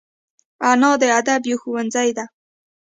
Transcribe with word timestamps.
انا 0.69 0.91
د 1.01 1.03
ادب 1.19 1.41
یو 1.49 1.57
ښوونځی 1.61 2.09
ده 2.17 2.25